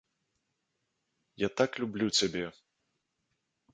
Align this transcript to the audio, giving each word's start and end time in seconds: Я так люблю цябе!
Я 1.45 1.49
так 1.61 1.71
люблю 1.83 2.07
цябе! 2.21 2.45